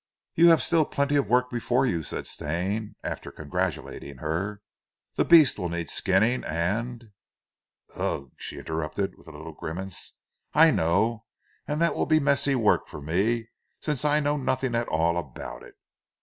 [0.33, 4.59] "You have still plenty of work before you," said Stane, after congratulating her.
[5.13, 7.11] "The beast will need skinning and"
[7.95, 10.13] "Ugh!" she interrupted with a little grimace.
[10.55, 11.25] "I know,
[11.67, 15.61] and that will be messy work for me, since I know nothing at all about
[15.61, 15.75] it."